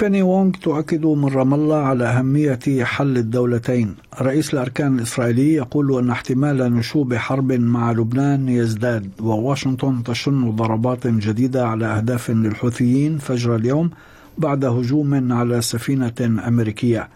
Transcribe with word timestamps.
بيني 0.00 0.22
وونغ 0.22 0.50
تؤكد 0.62 1.06
من 1.06 1.28
رام 1.28 1.54
الله 1.54 1.76
على 1.76 2.04
أهمية 2.04 2.84
حل 2.84 3.16
الدولتين. 3.16 3.94
رئيس 4.20 4.54
الأركان 4.54 4.98
الإسرائيلي 4.98 5.54
يقول 5.54 5.98
أن 5.98 6.10
احتمال 6.10 6.56
نشوب 6.56 7.14
حرب 7.14 7.52
مع 7.52 7.92
لبنان 7.92 8.48
يزداد 8.48 9.10
وواشنطن 9.20 10.02
تشن 10.02 10.50
ضربات 10.56 11.06
جديدة 11.06 11.68
على 11.68 11.86
أهداف 11.86 12.30
للحوثيين 12.30 13.18
فجر 13.18 13.56
اليوم 13.56 13.90
بعد 14.38 14.64
هجوم 14.64 15.32
على 15.32 15.60
سفينة 15.60 16.42
أمريكية. 16.48 17.08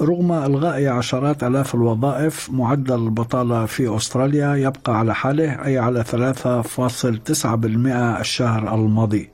رغم 0.00 0.32
إلغاء 0.32 0.86
عشرات 0.86 1.44
آلاف 1.44 1.74
الوظائف 1.74 2.50
معدل 2.50 2.94
البطالة 2.94 3.66
في 3.66 3.96
أستراليا 3.96 4.54
يبقى 4.56 4.98
على 4.98 5.14
حاله 5.14 5.64
أي 5.64 5.78
على 5.78 6.04
3.9% 6.04 8.20
الشهر 8.20 8.74
الماضي. 8.74 9.28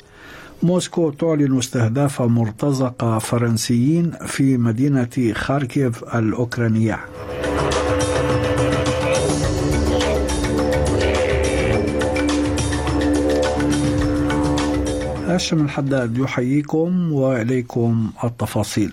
موسكو 0.62 1.10
تعلن 1.10 1.58
استهداف 1.58 2.22
مرتزقة 2.22 3.18
فرنسيين 3.18 4.12
في 4.26 4.56
مدينة 4.56 5.32
خاركيف 5.32 6.14
الأوكرانية. 6.14 7.00
هاشم 15.26 15.64
الحداد 15.64 16.18
يحييكم 16.18 17.12
وإليكم 17.12 18.10
التفاصيل. 18.24 18.92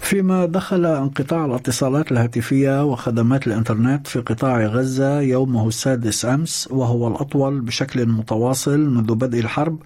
فيما 0.00 0.46
دخل 0.46 0.86
انقطاع 0.86 1.44
الاتصالات 1.44 2.12
الهاتفية 2.12 2.84
وخدمات 2.84 3.46
الإنترنت 3.46 4.06
في 4.06 4.20
قطاع 4.20 4.66
غزة 4.66 5.20
يومه 5.20 5.68
السادس 5.68 6.24
أمس 6.24 6.68
وهو 6.70 7.08
الأطول 7.08 7.60
بشكل 7.60 8.06
متواصل 8.06 8.80
منذ 8.80 9.14
بدء 9.14 9.38
الحرب 9.38 9.78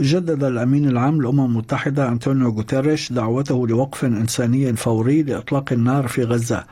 جدد 0.00 0.44
الأمين 0.44 0.88
العام 0.88 1.20
للأمم 1.20 1.44
المتحدة 1.44 2.08
أنطونيو 2.08 2.48
غوتيريش 2.50 3.12
دعوته 3.12 3.68
لوقف 3.68 4.04
إنساني 4.04 4.76
فوري 4.76 5.22
لإطلاق 5.22 5.72
النار 5.72 6.08
في 6.08 6.24
غزة 6.24 6.64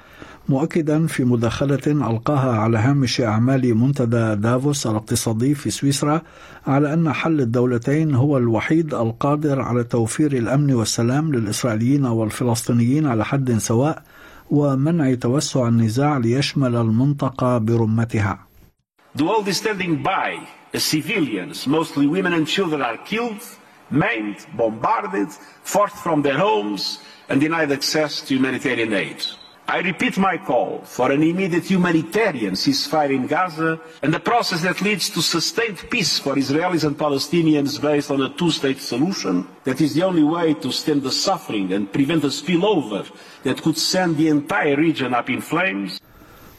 مؤكدا 0.48 1.06
في 1.06 1.24
مداخلة 1.24 1.80
ألقاها 1.86 2.58
على 2.58 2.78
هامش 2.78 3.20
أعمال 3.20 3.74
منتدى 3.74 4.34
دافوس 4.34 4.86
الاقتصادي 4.86 5.54
في 5.54 5.70
سويسرا 5.70 6.22
على 6.66 6.94
أن 6.94 7.12
حل 7.12 7.40
الدولتين 7.40 8.14
هو 8.14 8.38
الوحيد 8.38 8.94
القادر 8.94 9.60
على 9.60 9.84
توفير 9.84 10.32
الأمن 10.32 10.74
والسلام 10.74 11.32
للإسرائيليين 11.32 12.04
والفلسطينيين 12.06 13.06
على 13.06 13.24
حد 13.24 13.58
سواء 13.58 14.02
ومنع 14.50 15.14
توسع 15.14 15.68
النزاع 15.68 16.18
ليشمل 16.18 16.76
المنطقة 16.76 17.58
برمتها. 17.58 18.38
The 19.18 19.24
world 19.24 19.48
is 19.48 19.56
standing 19.56 20.02
by 20.02 20.38
civilians, 20.80 21.66
mostly 21.66 22.06
women 22.06 22.32
and 22.32 22.46
children, 22.46 22.82
are 22.82 22.98
killed, 22.98 23.40
maimed, 23.90 24.46
bombarded, 24.54 25.28
forced 25.62 25.96
from 25.96 26.22
their 26.22 26.38
homes, 26.38 26.98
and 27.28 27.40
denied 27.40 27.72
access 27.72 28.20
to 28.22 28.34
humanitarian 28.34 28.92
aid. 28.92 29.24
I 29.66 29.78
repeat 29.78 30.18
my 30.18 30.36
call 30.36 30.82
for 30.84 31.10
an 31.10 31.22
immediate 31.22 31.64
humanitarian 31.64 32.52
ceasefire 32.52 33.14
in 33.14 33.26
Gaza 33.26 33.80
and 34.02 34.14
a 34.14 34.20
process 34.20 34.60
that 34.60 34.82
leads 34.82 35.08
to 35.10 35.22
sustained 35.22 35.78
peace 35.88 36.18
for 36.18 36.34
Israelis 36.34 36.84
and 36.84 36.98
Palestinians 36.98 37.80
based 37.80 38.10
on 38.10 38.20
a 38.20 38.28
two-state 38.28 38.78
solution. 38.78 39.48
That 39.64 39.80
is 39.80 39.94
the 39.94 40.02
only 40.02 40.22
way 40.22 40.52
to 40.52 40.70
stem 40.70 41.00
the 41.00 41.10
suffering 41.10 41.72
and 41.72 41.90
prevent 41.90 42.24
a 42.24 42.26
spillover 42.26 43.10
that 43.44 43.62
could 43.62 43.78
send 43.78 44.18
the 44.18 44.28
entire 44.28 44.76
region 44.76 45.14
up 45.14 45.30
in 45.30 45.40
flames. 45.40 45.98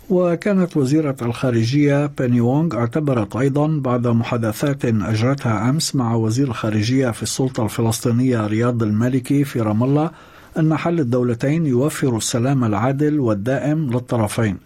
وكانت 0.10 0.78
وزيرة 0.78 1.16
الخارجية 1.22 2.06
بيني 2.18 2.42
وونغ 2.42 2.78
اعتبرت 2.78 3.36
أيضا 3.36 3.68
بعد 3.68 4.08
محادثات 4.08 4.86
أجرتها 4.86 5.70
أمس 5.70 5.96
مع 5.96 6.16
وزير 6.16 6.48
الخارجية 6.48 7.12
في 7.12 7.24
السلطة 7.24 7.64
الفلسطينية 7.64 8.48
رياض 8.48 8.84
المالكي 8.84 9.44
في 9.44 9.62
رام 9.62 9.84
الله 9.84 10.12
أن 10.60 10.78
حل 10.78 11.00
الدولتين 11.00 11.66
يوفر 11.66 12.18
السلام 12.18 12.64
العادل 12.64 13.20
والدائم 13.20 13.90
للطرفين. 13.90 14.58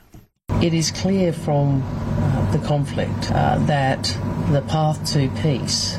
It 0.61 0.73
is 0.73 0.91
clear 0.91 1.31
from 1.31 1.81
uh, 1.81 2.51
the 2.51 2.59
conflict 2.67 3.31
uh, 3.31 3.57
that 3.65 4.03
the 4.51 4.61
path 4.67 4.99
to 5.13 5.29
peace 5.41 5.97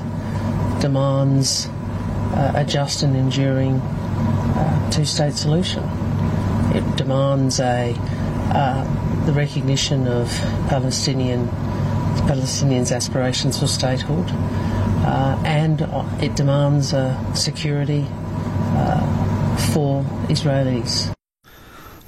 demands 0.80 1.68
uh, 2.34 2.52
a 2.62 2.64
just 2.64 3.02
and 3.02 3.16
enduring 3.16 3.80
two-state 4.90 5.34
solution. 5.34 5.82
It 6.74 6.84
demands 6.96 7.58
a 7.60 7.94
the 9.26 9.32
recognition 9.32 10.00
of 10.08 10.26
Palestinian 10.68 11.48
Palestinians' 12.30 12.92
aspirations 12.92 13.58
for 13.60 13.66
statehood, 13.66 14.28
uh, 14.32 15.36
and 15.44 15.76
it 16.26 16.32
demands 16.36 16.92
uh, 16.94 17.02
security 17.34 18.04
uh, 18.76 19.00
for 19.72 20.04
Israelis. 20.28 21.10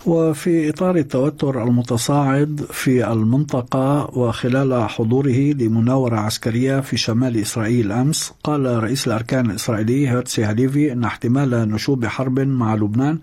وفي 0.06 0.68
إطار 0.70 0.96
التوتر 0.96 1.62
المتصاعد 1.62 2.66
في 2.70 3.12
المنطقة 3.12 4.10
وخلال 4.18 4.88
حضوره 4.90 5.52
لمناورة 5.52 6.16
عسكرية 6.16 6.80
في 6.80 6.96
شمال 6.96 7.36
إسرائيل 7.36 7.92
أمس 7.92 8.32
قال 8.44 8.82
رئيس 8.82 9.06
الأركان 9.06 9.50
الإسرائيلي 9.50 10.08
هيرتسي 10.08 10.44
هاليفي 10.44 10.92
أن 10.92 11.04
احتمال 11.04 11.50
نشوب 11.50 12.06
حرب 12.06 12.40
مع 12.40 12.74
لبنان 12.74 13.18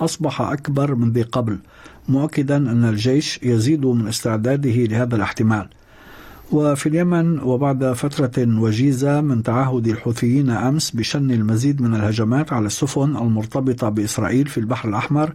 أصبح 0.00 0.40
أكبر 0.40 0.94
من 0.94 1.12
ذي 1.12 1.22
قبل 1.22 1.58
مؤكدا 2.08 2.56
أن 2.56 2.84
الجيش 2.84 3.40
يزيد 3.42 3.86
من 3.86 4.08
استعداده 4.08 4.70
لهذا 4.70 5.16
الاحتمال. 5.16 5.68
وفي 6.52 6.88
اليمن 6.88 7.40
وبعد 7.40 7.92
فترة 7.92 8.60
وجيزة 8.60 9.20
من 9.20 9.42
تعهد 9.42 9.86
الحوثيين 9.86 10.50
أمس 10.50 10.90
بشن 10.90 11.30
المزيد 11.30 11.82
من 11.82 11.94
الهجمات 11.94 12.52
على 12.52 12.66
السفن 12.66 13.16
المرتبطة 13.16 13.88
بإسرائيل 13.88 14.46
في 14.46 14.58
البحر 14.58 14.88
الأحمر 14.88 15.32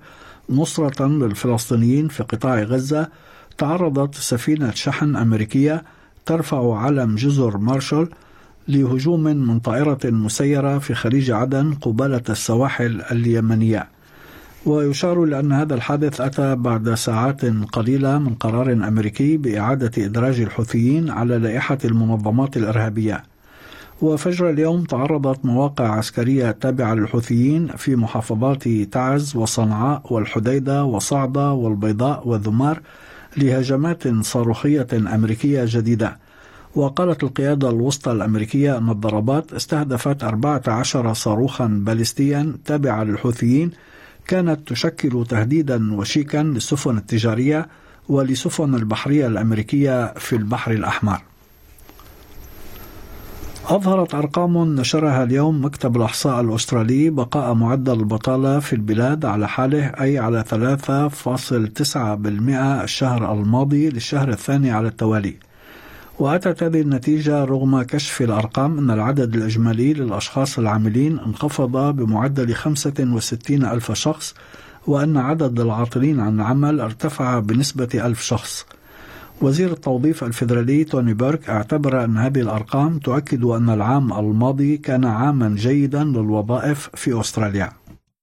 نصرة 0.49 1.07
للفلسطينيين 1.07 2.07
في 2.07 2.23
قطاع 2.23 2.61
غزة 2.61 3.07
تعرضت 3.57 4.15
سفينة 4.15 4.71
شحن 4.71 5.15
أمريكية 5.15 5.83
ترفع 6.25 6.77
علم 6.77 7.15
جزر 7.15 7.57
مارشال 7.57 8.09
لهجوم 8.67 9.23
من 9.23 9.59
طائرة 9.59 9.99
مسيرة 10.03 10.77
في 10.77 10.93
خليج 10.93 11.31
عدن 11.31 11.73
قبالة 11.73 12.23
السواحل 12.29 13.01
اليمنية. 13.11 13.96
ويشار 14.67 15.23
إلى 15.23 15.39
أن 15.39 15.51
هذا 15.51 15.75
الحادث 15.75 16.21
أتى 16.21 16.55
بعد 16.55 16.93
ساعات 16.93 17.45
قليلة 17.45 18.19
من 18.19 18.35
قرار 18.35 18.71
أمريكي 18.71 19.37
بإعادة 19.37 20.05
إدراج 20.05 20.39
الحوثيين 20.39 21.09
على 21.09 21.37
لائحة 21.37 21.77
المنظمات 21.85 22.57
الإرهابية. 22.57 23.23
وفجر 24.01 24.49
اليوم 24.49 24.83
تعرضت 24.83 25.45
مواقع 25.45 25.87
عسكرية 25.91 26.51
تابعة 26.51 26.93
للحوثيين 26.93 27.67
في 27.67 27.95
محافظات 27.95 28.67
تعز 28.67 29.35
وصنعاء 29.35 30.01
والحديدة 30.13 30.83
وصعدة 30.83 31.51
والبيضاء 31.51 32.27
والذمار 32.27 32.79
لهجمات 33.37 34.07
صاروخية 34.07 34.87
أمريكية 34.93 35.63
جديدة. 35.67 36.17
وقالت 36.75 37.23
القيادة 37.23 37.69
الوسطى 37.69 38.11
الأمريكية 38.11 38.77
أن 38.77 38.89
الضربات 38.89 39.53
استهدفت 39.53 40.23
14 40.23 41.13
صاروخا 41.13 41.67
باليستيا 41.85 42.53
تابعة 42.65 43.03
للحوثيين 43.03 43.71
كانت 44.27 44.67
تشكل 44.67 45.25
تهديدا 45.29 45.95
وشيكا 45.95 46.37
للسفن 46.37 46.97
التجارية 46.97 47.67
ولسفن 48.09 48.75
البحرية 48.75 49.27
الأمريكية 49.27 50.13
في 50.13 50.35
البحر 50.35 50.71
الأحمر. 50.71 51.21
أظهرت 53.65 54.15
أرقام 54.15 54.75
نشرها 54.75 55.23
اليوم 55.23 55.65
مكتب 55.65 55.97
الإحصاء 55.97 56.41
الأسترالي 56.41 57.09
بقاء 57.09 57.53
معدل 57.53 57.93
البطالة 57.93 58.59
في 58.59 58.73
البلاد 58.73 59.25
على 59.25 59.47
حاله 59.47 59.85
أي 59.85 60.19
على 60.19 60.43
3.9% 60.43 62.83
الشهر 62.83 63.33
الماضي 63.33 63.89
للشهر 63.89 64.29
الثاني 64.29 64.71
على 64.71 64.87
التوالي. 64.87 65.35
وأتت 66.19 66.63
هذه 66.63 66.81
النتيجة 66.81 67.45
رغم 67.45 67.81
كشف 67.81 68.21
الأرقام 68.21 68.77
أن 68.77 68.91
العدد 68.91 69.35
الإجمالي 69.35 69.93
للأشخاص 69.93 70.59
العاملين 70.59 71.19
انخفض 71.19 71.95
بمعدل 71.95 72.53
65 72.53 73.65
ألف 73.65 73.91
شخص 73.91 74.35
وأن 74.87 75.17
عدد 75.17 75.59
العاطلين 75.59 76.19
عن 76.19 76.35
العمل 76.35 76.81
ارتفع 76.81 77.39
بنسبة 77.39 77.89
ألف 77.93 78.21
شخص. 78.21 78.65
وزير 79.41 79.71
التوظيف 79.71 80.23
الفيدرالي 80.23 80.83
توني 80.83 81.13
بيرك 81.13 81.49
اعتبر 81.49 82.03
أن 82.03 82.17
هذه 82.17 82.41
الأرقام 82.41 82.99
تؤكد 82.99 83.43
أن 83.43 83.69
العام 83.69 84.13
الماضي 84.13 84.77
كان 84.77 85.05
عاما 85.05 85.55
جيدا 85.55 86.03
للوظائف 86.03 86.89
في 86.95 87.19
أستراليا. 87.19 87.69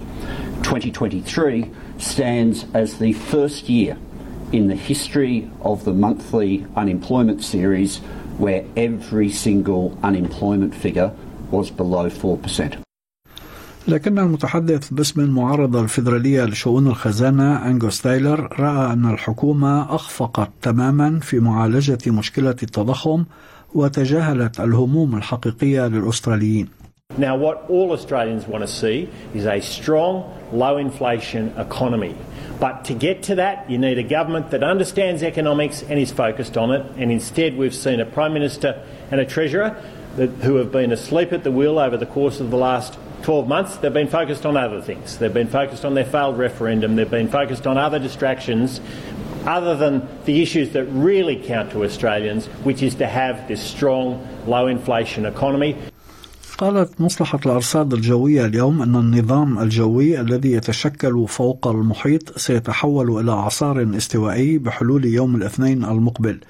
2023 0.63 1.71
stands 1.99 2.65
as 2.75 2.99
the 2.99 3.13
first 3.13 3.69
year 3.69 3.97
in 4.53 4.69
the 4.69 4.75
history 4.75 5.51
of 5.61 5.85
the 5.85 5.93
monthly 5.93 6.67
unemployment 6.77 7.43
series 7.43 7.99
where 8.39 8.65
every 8.77 9.31
single 9.31 9.99
unemployment 10.03 10.75
figure 10.75 11.13
was 11.51 11.71
below 11.71 12.09
4%. 12.09 12.79
لكن 13.89 14.19
المتحدث 14.19 14.91
باسم 14.91 15.21
المعارضة 15.21 15.81
الفيدرالية 15.81 16.45
لشؤون 16.45 16.87
الخزانة 16.87 17.67
أنجوس 17.67 18.03
تايلر 18.03 18.49
رأى 18.61 18.93
أن 18.93 19.11
الحكومة 19.11 19.95
أخفقت 19.95 20.51
تماما 20.63 21.21
في 21.21 21.41
معالجة 21.41 21.99
مشكلة 22.07 22.57
التضخم 22.63 23.25
وتجاهلت 23.75 24.61
الهموم 24.61 25.17
الحقيقية 25.17 25.87
للأستراليين. 25.87 26.69
Now, 27.19 27.37
what 27.37 27.67
all 27.69 27.93
Australians 27.93 28.49
want 28.49 28.63
to 28.63 28.67
see 28.67 29.09
is 29.35 29.45
a 29.45 29.61
strong, 29.61 30.25
low 30.53 30.79
inflation 30.79 31.53
economy. 31.59 32.17
But 32.59 32.87
to 32.87 32.95
get 32.95 33.23
to 33.25 33.35
that, 33.35 33.71
you 33.71 33.79
need 33.79 33.99
a 33.99 34.03
government 34.03 34.51
that 34.53 34.65
understands 34.65 35.23
economics 35.23 35.83
and 35.83 35.99
is 36.01 36.11
focused 36.11 36.57
on 36.57 36.71
it. 36.73 36.87
And 36.97 37.13
instead, 37.13 37.59
we've 37.59 37.75
seen 37.75 38.01
a 38.01 38.07
Prime 38.07 38.33
Minister 38.33 38.83
and 39.11 39.21
a 39.21 39.27
Treasurer 39.27 39.77
that, 40.17 40.31
who 40.47 40.57
have 40.57 40.73
been 40.73 40.93
asleep 40.93 41.33
at 41.33 41.45
the 41.45 41.51
wheel 41.51 41.79
over 41.79 41.97
the 41.99 42.07
course 42.07 42.41
of 42.41 42.51
the 42.51 42.57
last 42.57 42.99
12 43.25 43.49
months. 43.49 43.77
They've 43.79 43.93
been 43.93 44.09
focused 44.09 44.45
on 44.45 44.57
other 44.57 44.81
things. 44.83 45.19
They've 45.19 45.33
been 45.33 45.49
focused 45.49 45.85
on 45.85 45.95
their 45.95 46.05
failed 46.05 46.39
referendum. 46.39 46.95
They've 46.97 47.11
been 47.11 47.29
focused 47.29 47.67
on 47.67 47.79
other 47.79 47.99
distractions 47.99 48.81
other 49.47 49.75
than 49.77 50.07
the 50.27 50.43
issues 50.43 50.71
that 50.71 50.85
really 50.85 51.37
count 51.37 51.71
to 51.73 51.85
Australians, 51.85 52.47
which 52.69 52.83
is 52.83 52.95
to 52.97 53.07
have 53.07 53.49
this 53.49 53.63
strong, 53.63 54.07
low 54.47 54.67
inflation 54.67 55.25
economy. 55.27 55.77
قالت 56.59 57.01
مصلحة 57.01 57.39
الأرصاد 57.47 57.95
الجوية 57.95 58.47
اليوم 58.47 58.83
أن 58.83 58.97
النظام 58.97 59.59
الجوي 59.59 60.21
الذي 60.21 60.53
يتشكل 60.53 61.29
فوق 61.29 61.67
المحيط 61.67 62.39
سيتحول 62.39 63.21
إلى 63.21 63.33
أعصار 63.33 63.97
استوائي 63.97 64.59
بحلول 64.59 65.05
يوم 65.05 65.37
الاثنين 65.37 65.85
المقبل 65.85 66.41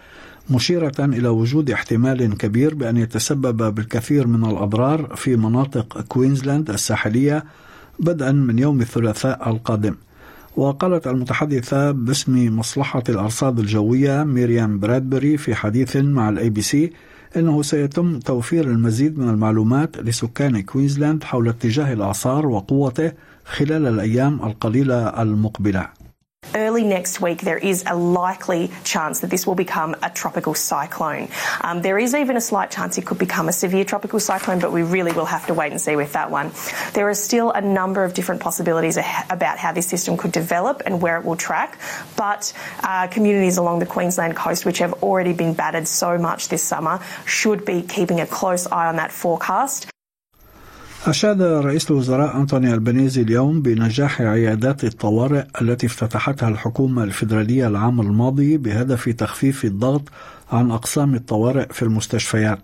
مشيرة 0.50 0.92
إلى 0.98 1.28
وجود 1.28 1.70
احتمال 1.70 2.36
كبير 2.36 2.74
بأن 2.74 2.96
يتسبب 2.96 3.74
بالكثير 3.74 4.26
من 4.26 4.44
الأضرار 4.50 5.16
في 5.16 5.36
مناطق 5.36 6.00
كوينزلاند 6.00 6.70
الساحلية 6.70 7.44
بدءا 7.98 8.32
من 8.32 8.58
يوم 8.58 8.80
الثلاثاء 8.80 9.50
القادم 9.50 9.94
وقالت 10.56 11.06
المتحدثة 11.06 11.90
باسم 11.90 12.58
مصلحة 12.58 13.02
الأرصاد 13.08 13.58
الجوية 13.58 14.24
ميريام 14.24 14.78
برادبري 14.80 15.36
في 15.36 15.54
حديث 15.54 15.96
مع 15.96 16.28
ال 16.28 16.50
ABC 16.50 16.92
إنه 17.36 17.62
سيتم 17.62 18.18
توفير 18.18 18.64
المزيد 18.64 19.18
من 19.18 19.28
المعلومات 19.28 19.96
لسكان 19.98 20.60
كوينزلاند 20.62 21.24
حول 21.24 21.48
اتجاه 21.48 21.92
الاعصار 21.92 22.46
وقوته 22.46 23.12
خلال 23.44 23.86
الأيام 23.86 24.42
القليلة 24.42 25.22
المقبلة. 25.22 25.88
Early 26.54 26.84
next 26.84 27.20
week, 27.20 27.40
there 27.40 27.58
is 27.58 27.82
a 27.84 27.96
likely 27.96 28.70
chance 28.84 29.20
that 29.20 29.30
this 29.30 29.44
will 29.44 29.56
become 29.56 29.96
a 30.04 30.10
tropical 30.10 30.54
cyclone. 30.54 31.28
Um, 31.60 31.82
there 31.82 31.98
is 31.98 32.14
even 32.14 32.36
a 32.36 32.40
slight 32.40 32.70
chance 32.70 32.96
it 32.96 33.04
could 33.04 33.18
become 33.18 33.48
a 33.48 33.52
severe 33.52 33.84
tropical 33.84 34.20
cyclone, 34.20 34.60
but 34.60 34.72
we 34.72 34.82
really 34.82 35.10
will 35.10 35.24
have 35.24 35.46
to 35.48 35.54
wait 35.54 35.72
and 35.72 35.80
see 35.80 35.96
with 35.96 36.12
that 36.12 36.30
one. 36.30 36.52
There 36.92 37.08
are 37.08 37.14
still 37.14 37.50
a 37.50 37.60
number 37.60 38.04
of 38.04 38.14
different 38.14 38.40
possibilities 38.40 38.96
about 38.96 39.58
how 39.58 39.72
this 39.72 39.88
system 39.88 40.16
could 40.16 40.30
develop 40.30 40.82
and 40.86 41.02
where 41.02 41.18
it 41.18 41.24
will 41.24 41.36
track, 41.36 41.78
but 42.16 42.52
uh, 42.84 43.08
communities 43.08 43.56
along 43.56 43.80
the 43.80 43.86
Queensland 43.86 44.36
coast, 44.36 44.64
which 44.64 44.78
have 44.78 44.92
already 45.02 45.32
been 45.32 45.54
battered 45.54 45.88
so 45.88 46.18
much 46.18 46.48
this 46.48 46.62
summer, 46.62 47.00
should 47.26 47.64
be 47.64 47.82
keeping 47.82 48.20
a 48.20 48.26
close 48.26 48.68
eye 48.68 48.86
on 48.86 48.96
that 48.96 49.10
forecast. 49.10 49.93
أشاد 51.06 51.42
رئيس 51.42 51.90
الوزراء 51.90 52.36
أنتوني 52.36 52.74
البنيزي 52.74 53.22
اليوم 53.22 53.62
بنجاح 53.62 54.20
عيادات 54.20 54.84
الطوارئ 54.84 55.44
التي 55.62 55.86
افتتحتها 55.86 56.48
الحكومة 56.48 57.04
الفيدرالية 57.04 57.66
العام 57.66 58.00
الماضي 58.00 58.56
بهدف 58.56 59.08
تخفيف 59.08 59.64
الضغط 59.64 60.02
عن 60.52 60.70
أقسام 60.70 61.14
الطوارئ 61.14 61.66
في 61.72 61.82
المستشفيات. 61.82 62.58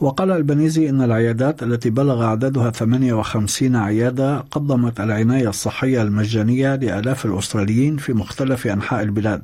وقال 0.00 0.30
البنيزي 0.30 0.90
أن 0.90 1.02
العيادات 1.02 1.62
التي 1.62 1.90
بلغ 1.90 2.24
عددها 2.24 2.70
58 2.70 3.76
عيادة 3.76 4.38
قدمت 4.38 5.00
العناية 5.00 5.48
الصحية 5.48 6.02
المجانية 6.02 6.74
لآلاف 6.74 7.26
الأستراليين 7.26 7.96
في 7.96 8.12
مختلف 8.12 8.66
أنحاء 8.66 9.02
البلاد. 9.02 9.42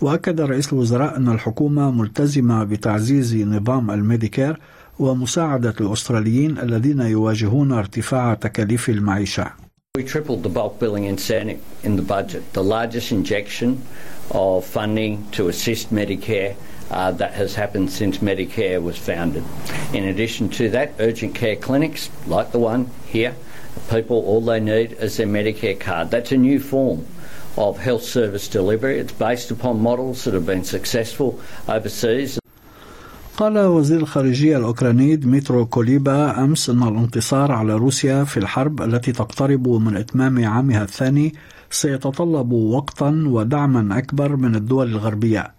وأكد 0.00 0.40
رئيس 0.40 0.72
الوزراء 0.72 1.16
أن 1.16 1.28
الحكومة 1.28 1.90
ملتزمة 1.90 2.64
بتعزيز 2.64 3.36
نظام 3.36 3.90
الميديكير 3.90 4.58
ومساعدة 4.98 5.74
الأستراليين 5.80 6.58
الذين 6.58 7.00
يواجهون 7.00 7.72
ارتفاع 7.72 8.34
تكاليف 8.34 8.88
المعيشة. 8.88 9.52
We 9.96 10.02
tripled 10.02 10.42
the 10.42 10.48
bulk 10.48 10.80
billing 10.80 11.04
incentive 11.04 11.60
in 11.84 11.96
the 11.96 12.02
budget, 12.02 12.52
the 12.52 12.64
largest 12.64 13.12
injection 13.12 13.82
of 14.30 14.64
funding 14.64 15.30
to 15.32 15.48
assist 15.48 15.92
Medicare 15.94 16.56
uh, 16.90 17.12
that 17.12 17.32
has 17.34 17.54
happened 17.54 17.90
since 17.90 18.18
Medicare 18.18 18.82
was 18.82 18.98
founded. 18.98 19.44
In 19.92 20.04
addition 20.04 20.48
to 20.50 20.68
that, 20.70 20.94
urgent 20.98 21.34
care 21.34 21.56
clinics 21.56 22.10
like 22.26 22.50
the 22.50 22.58
one 22.58 22.90
here, 23.06 23.34
people 23.90 24.16
all 24.26 24.40
they 24.40 24.60
need 24.60 24.92
is 24.94 25.16
their 25.16 25.26
Medicare 25.26 25.78
card. 25.78 26.10
That's 26.10 26.32
a 26.32 26.36
new 26.36 26.58
form 26.60 27.06
of 27.56 27.78
health 27.78 28.02
service 28.02 28.48
delivery. 28.48 28.98
It's 28.98 29.12
based 29.12 29.50
upon 29.50 29.80
models 29.80 30.24
that 30.24 30.34
have 30.34 30.46
been 30.46 30.64
successful 30.64 31.40
overseas. 31.68 32.38
قال 33.36 33.58
وزير 33.58 34.00
الخارجية 34.00 34.58
الأوكراني 34.58 35.16
دميترو 35.16 35.66
كوليبا 35.66 36.44
أمس 36.44 36.70
أن 36.70 36.82
الانتصار 36.82 37.52
على 37.52 37.74
روسيا 37.74 38.24
في 38.24 38.36
الحرب 38.36 38.82
التي 38.82 39.12
تقترب 39.12 39.68
من 39.68 39.96
إتمام 39.96 40.44
عامها 40.44 40.82
الثاني 40.82 41.34
سيتطلب 41.70 42.52
وقتا 42.52 43.24
ودعما 43.26 43.98
أكبر 43.98 44.36
من 44.36 44.54
الدول 44.54 44.88
الغربية. 44.88 45.52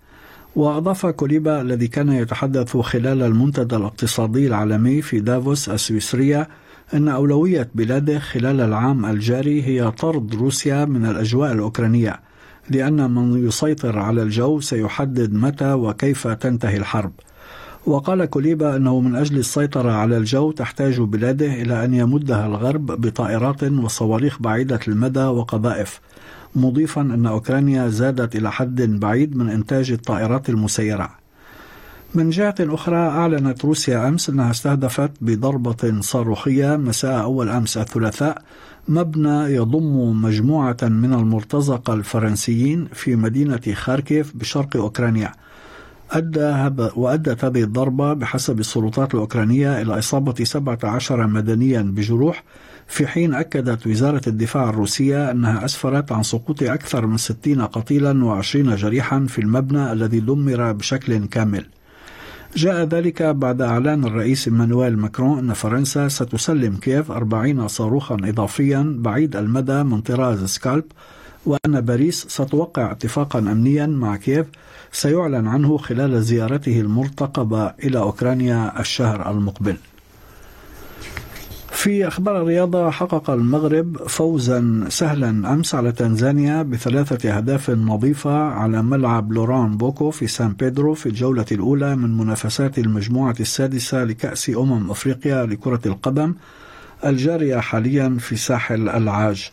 وأضاف 0.56 1.06
كوليبا 1.06 1.62
الذي 1.62 1.88
كان 1.88 2.10
يتحدث 2.10 2.78
خلال 2.78 3.24
المنتدى 3.24 3.76
الاقتصادي 3.76 4.48
العالمي 4.48 5.02
في 5.02 5.20
دافوس 5.20 5.70
السويسرية 5.70 6.50
أن 6.94 7.08
أولوية 7.08 7.70
بلاده 7.76 8.20
خلال 8.20 8.62
العام 8.62 9.06
الجاري 9.06 9.64
هي 9.64 9.92
طرد 9.92 10.36
روسيا 10.36 10.86
من 10.86 11.06
الأجواء 11.06 11.52
الأوكرانية 11.52 12.20
لأن 12.70 13.12
من 13.12 13.48
يسيطر 13.48 14.00
على 14.00 14.22
الجو 14.22 14.60
سيحدد 14.60 15.34
متى 15.34 15.74
وكيف 15.74 16.28
تنتهي 16.28 16.78
الحرب. 16.78 17.12
وقال 17.86 18.26
كوليبا 18.26 18.76
أنه 18.76 19.00
من 19.00 19.16
أجل 19.16 19.38
السيطرة 19.38 19.92
على 19.92 20.18
الجو 20.18 20.52
تحتاج 20.52 21.02
بلاده 21.02 21.54
إلى 21.54 21.86
أن 21.86 21.94
يمدها 21.94 22.48
الغرب 22.48 22.86
بطائرات 22.86 23.64
وصواريخ 23.64 24.42
بعيدة 24.42 24.80
المدى 24.88 25.24
وقذائف 25.24 26.02
مضيفا 26.56 27.02
أن 27.02 27.26
أوكرانيا 27.26 27.88
زادت 27.88 28.36
إلى 28.36 28.52
حد 28.52 28.82
بعيد 28.82 29.38
من 29.38 29.50
إنتاج 29.50 29.92
الطائرات 29.92 30.50
المسيرة. 30.50 31.10
من 32.16 32.30
جهة 32.30 32.56
أخرى 32.60 32.96
أعلنت 32.96 33.66
روسيا 33.66 34.08
أمس 34.08 34.30
أنها 34.30 34.52
استهدفت 34.52 35.12
بضربة 35.22 36.02
صاروخية 36.02 36.76
مساء 36.76 37.22
أول 37.22 37.50
أمس 37.50 37.78
الثلاثاء 37.78 38.42
مبنى 38.88 39.56
يضم 39.56 40.22
مجموعة 40.22 40.78
من 40.82 41.14
المرتزقة 41.14 41.94
الفرنسيين 41.94 42.88
في 42.94 43.16
مدينة 43.16 43.62
خاركيف 43.74 44.38
بشرق 44.38 44.78
أوكرانيا. 44.78 45.32
أدى 46.12 46.70
وأدت 46.96 47.46
هذه 47.46 47.64
الضربة 47.64 48.14
بحسب 48.14 48.60
السلطات 48.60 49.14
الأوكرانية 49.14 49.82
إلى 49.82 50.00
إصابة 50.00 50.44
17 50.44 51.28
مدنيا 51.28 51.82
بجروح 51.82 52.44
في 52.88 53.08
حين 53.08 53.34
أكدت 53.34 53.88
وزارة 53.88 54.22
الدفاع 54.28 54.70
الروسية 54.70 55.32
أنها 55.32 55.66
أسفرت 55.66 56.12
عن 56.12 56.24
سقوط 56.24 56.64
أكثر 56.64 57.06
من 57.06 57.18
60 57.18 57.62
قتيلا 57.62 58.42
و20 58.42 58.56
جريحا 58.58 59.26
في 59.30 59.40
المبنى 59.40 59.92
الذي 59.92 60.20
دمر 60.20 60.72
بشكل 60.72 61.26
كامل. 61.26 61.66
جاء 62.56 62.84
ذلك 62.84 63.24
بعد 63.24 63.62
إعلان 63.62 64.04
الرئيس 64.06 64.48
إيمانويل 64.48 64.98
ماكرون 64.98 65.40
أن 65.40 65.54
فرنسا 65.54 66.08
ستسلم 66.08 66.76
كييف 66.78 67.12
40 67.12 67.68
صاروخا 67.68 68.18
إضافيا 68.24 68.96
بعيد 69.00 69.36
المدى 69.36 69.84
من 69.84 70.02
طراز 70.02 70.44
سكالب 70.44 70.84
وأن 71.46 71.82
باريس 71.82 72.26
ستوقع 72.30 72.92
اتفاقا 72.92 73.40
أمنيا 73.40 73.86
مع 73.86 74.16
كييف 74.16 74.46
سيعلن 74.92 75.48
عنه 75.48 75.78
خلال 75.78 76.24
زيارته 76.24 76.80
المرتقبة 76.82 77.68
إلى 77.84 78.00
أوكرانيا 78.00 78.80
الشهر 78.80 79.32
المقبل. 79.32 79.78
في 81.72 82.08
أخبار 82.08 82.42
الرياضة 82.42 82.90
حقق 82.90 83.30
المغرب 83.30 83.98
فوزا 84.08 84.86
سهلا 84.90 85.30
أمس 85.30 85.76
على 85.76 85.92
تنزانيا 85.92 86.64
بثلاثة 86.64 87.38
أهداف 87.38 87.70
نظيفة 87.70 88.38
على 88.38 88.84
ملعب 88.84 89.32
لوران 89.32 89.78
بوكو 89.78 90.12
في 90.12 90.28
سان 90.28 90.54
بيدرو 90.54 90.94
في 90.94 91.06
الجولة 91.06 91.46
الأولى 91.52 91.96
من 91.96 92.18
منافسات 92.18 92.78
المجموعة 92.80 93.36
السادسة 93.40 94.04
لكأس 94.04 94.50
أمم 94.50 94.92
أفريقيا 94.92 95.46
لكرة 95.46 95.82
القدم 95.86 96.36
الجارية 97.06 97.58
حاليا 97.58 98.18
في 98.20 98.36
ساحل 98.36 98.90
العاج. 98.90 99.52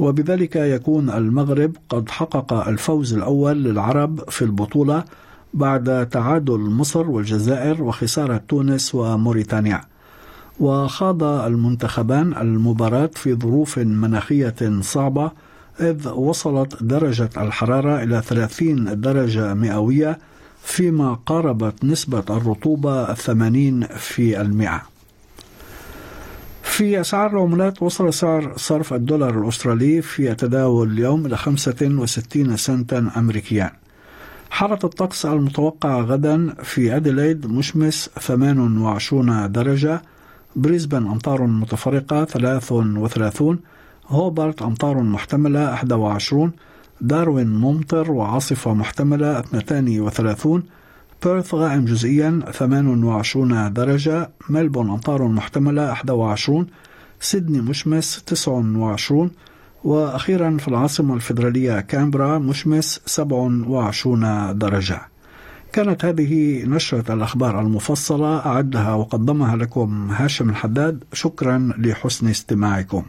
وبذلك 0.00 0.56
يكون 0.56 1.10
المغرب 1.10 1.76
قد 1.88 2.08
حقق 2.08 2.52
الفوز 2.68 3.14
الأول 3.14 3.64
للعرب 3.64 4.30
في 4.30 4.42
البطولة 4.42 5.04
بعد 5.54 6.08
تعادل 6.08 6.60
مصر 6.60 7.10
والجزائر 7.10 7.82
وخسارة 7.82 8.42
تونس 8.48 8.94
وموريتانيا. 8.94 9.80
وخاض 10.60 11.22
المنتخبان 11.22 12.36
المباراة 12.36 13.10
في 13.14 13.34
ظروف 13.34 13.78
مناخية 13.78 14.80
صعبة 14.80 15.30
إذ 15.80 16.08
وصلت 16.08 16.82
درجة 16.82 17.30
الحرارة 17.36 18.02
إلى 18.02 18.22
30 18.22 19.00
درجة 19.00 19.54
مئوية 19.54 20.18
فيما 20.62 21.14
قاربت 21.26 21.84
نسبة 21.84 22.24
الرطوبة 22.30 23.14
80 23.14 23.82
في 23.86 24.40
المئة. 24.40 24.95
في 26.76 27.00
أسعار 27.00 27.30
العملات 27.30 27.82
وصل 27.82 28.14
سعر 28.14 28.52
صرف 28.56 28.94
الدولار 28.94 29.42
الأسترالي 29.42 30.02
في 30.02 30.34
تداول 30.34 30.92
اليوم 30.92 31.26
إلى 31.26 31.36
65 31.36 32.56
سنتا 32.56 33.10
أمريكيا. 33.16 33.72
حالة 34.50 34.78
الطقس 34.84 35.26
المتوقعة 35.26 36.00
غدا 36.00 36.54
في 36.62 36.96
أديلايد 36.96 37.46
مشمس 37.46 38.10
28 38.20 39.52
درجة 39.52 40.02
بريسبن 40.56 41.06
أمطار 41.06 41.46
متفرقة 41.46 42.24
33 42.24 43.58
هوبارت 44.08 44.62
أمطار 44.62 45.02
محتملة 45.02 45.60
21 45.60 46.52
داروين 47.00 47.48
ممطر 47.48 48.10
وعاصفة 48.10 48.74
محتملة 48.74 49.38
32 49.40 50.62
بيرث 51.24 51.54
غائم 51.54 51.84
جزئيا 51.84 52.40
28 52.52 53.72
درجة 53.72 54.30
ملبون 54.50 54.90
أمطار 54.90 55.28
محتملة 55.28 55.82
21 56.12 56.66
سيدني 57.20 57.60
مشمس 57.60 58.22
29 58.26 59.30
وأخيرا 59.84 60.56
في 60.60 60.68
العاصمة 60.68 61.14
الفيدرالية 61.14 61.80
كامبرا 61.80 62.38
مشمس 62.38 63.00
27 63.06 64.58
درجة. 64.58 65.00
كانت 65.72 66.04
هذه 66.04 66.64
نشرة 66.64 67.12
الأخبار 67.14 67.60
المفصلة 67.60 68.46
أعدها 68.46 68.94
وقدمها 68.94 69.56
لكم 69.56 70.10
هاشم 70.10 70.50
الحداد. 70.50 71.04
شكرا 71.12 71.72
لحسن 71.78 72.28
استماعكم. 72.28 73.02